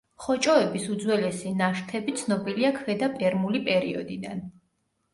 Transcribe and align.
ხოჭოების 0.25 0.87
უძველესი 0.93 1.53
ნაშთები 1.59 2.17
ცნობილია 2.23 2.75
ქვედა 2.81 3.13
პერმული 3.21 3.65
პერიოდიდან. 3.73 4.47